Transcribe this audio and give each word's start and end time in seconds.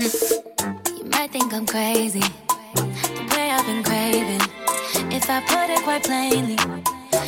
You 0.00 1.04
might 1.10 1.30
think 1.30 1.52
I'm 1.52 1.66
crazy, 1.66 2.20
the 2.20 3.34
way 3.36 3.50
I've 3.50 3.66
been 3.66 3.84
craving. 3.84 4.40
If 5.12 5.28
I 5.28 5.42
put 5.42 5.68
it 5.68 5.84
quite 5.84 6.04
plainly, 6.04 6.56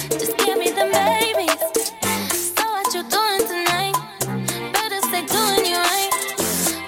just 0.08 0.38
give 0.38 0.56
me 0.56 0.71
the 0.71 0.88
babies. 0.88 1.61
So 2.56 2.64
what 2.64 2.95
you 2.95 3.03
doing 3.03 3.45
tonight? 3.46 3.93
Better 4.72 5.00
stay 5.08 5.21
doing 5.27 5.66
you 5.69 5.77
right. 5.77 6.11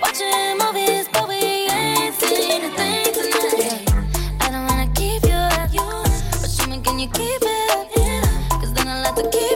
Watching 0.01 0.57
movies, 0.57 1.07
but 1.13 1.29
we 1.29 1.69
ain't 1.69 2.15
seen 2.15 2.65
a 2.65 2.71
thing 2.71 3.13
tonight. 3.13 3.85
I 4.41 4.49
don't 4.51 4.65
wanna 4.65 4.89
keep 4.95 5.23
you 5.23 5.37
up, 5.37 5.69
but 6.41 6.51
show 6.51 6.67
me 6.67 6.81
can 6.81 6.99
you 6.99 7.09
keep 7.09 7.43
it 7.43 7.71
up? 7.73 7.93
Cause 8.59 8.73
then 8.73 8.89
I'll 8.89 9.05
have 9.05 9.17
to 9.17 9.29
keep 9.29 9.54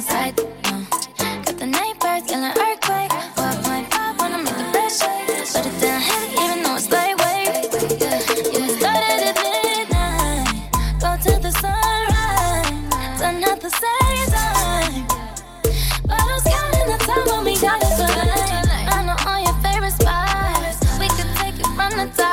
Got 0.00 1.58
the 1.58 1.66
nightbirds 1.66 2.30
feeling 2.30 2.56
earthquake. 2.56 3.12
What 3.36 3.62
might 3.68 3.86
pop? 3.90 4.18
Wanna 4.18 4.38
make 4.38 4.56
the 4.56 4.70
best 4.72 5.02
shake. 5.02 5.26
Better 5.52 5.68
than 5.78 6.00
heavy, 6.00 6.36
even 6.42 6.62
though 6.62 6.76
it's 6.76 6.90
lightweight. 6.90 7.46
Yeah. 8.00 8.18
Started 8.78 9.20
at 9.28 9.36
midnight, 9.44 10.72
go 11.00 11.08
the 11.42 11.52
sunrise. 11.52 13.20
Done 13.20 13.44
at 13.44 13.60
the 13.60 13.68
same 13.68 14.28
time. 14.32 15.06
Counting 16.08 16.88
the 16.88 16.96
time 17.04 17.26
when 17.26 17.44
we 17.44 17.54
got 17.60 17.82
it. 17.82 18.00
I 18.88 19.04
know 19.04 19.16
all 19.28 19.40
your 19.44 19.56
favorite. 19.60 19.98
We 20.98 21.08
could 21.08 21.30
take 21.36 21.60
it 21.60 21.66
from 21.76 21.90
the 21.98 22.06
top. 22.16 22.29